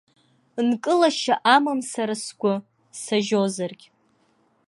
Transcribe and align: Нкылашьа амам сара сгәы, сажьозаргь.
Нкылашьа 0.67 1.35
амам 1.55 1.79
сара 1.91 2.15
сгәы, 2.23 2.53
сажьозаргь. 3.01 3.85